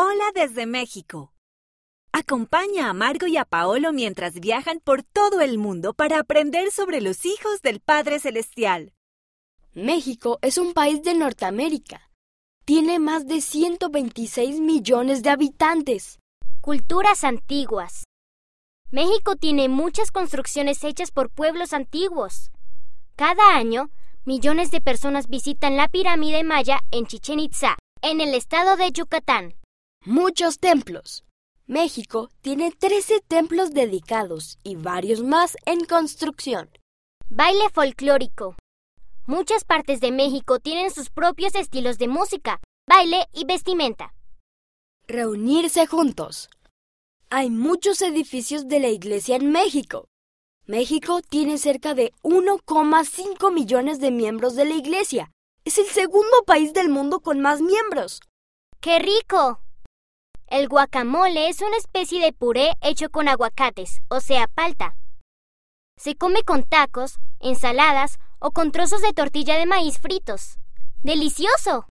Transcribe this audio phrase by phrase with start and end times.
[0.00, 1.32] Hola desde México.
[2.12, 7.00] Acompaña a Margo y a Paolo mientras viajan por todo el mundo para aprender sobre
[7.00, 8.94] los hijos del Padre Celestial.
[9.74, 12.12] México es un país de Norteamérica.
[12.64, 16.20] Tiene más de 126 millones de habitantes.
[16.60, 18.04] Culturas antiguas.
[18.92, 22.52] México tiene muchas construcciones hechas por pueblos antiguos.
[23.16, 23.90] Cada año,
[24.24, 29.58] millones de personas visitan la pirámide maya en Chichen Itza, en el estado de Yucatán.
[30.04, 31.24] Muchos templos.
[31.66, 36.70] México tiene 13 templos dedicados y varios más en construcción.
[37.28, 38.54] Baile folclórico.
[39.26, 44.14] Muchas partes de México tienen sus propios estilos de música, baile y vestimenta.
[45.08, 46.48] Reunirse juntos.
[47.28, 50.06] Hay muchos edificios de la iglesia en México.
[50.64, 55.32] México tiene cerca de 1,5 millones de miembros de la iglesia.
[55.64, 58.20] Es el segundo país del mundo con más miembros.
[58.80, 59.60] ¡Qué rico!
[60.50, 64.96] El guacamole es una especie de puré hecho con aguacates, o sea, palta.
[65.98, 70.58] Se come con tacos, ensaladas o con trozos de tortilla de maíz fritos.
[71.02, 71.84] ¡Delicioso!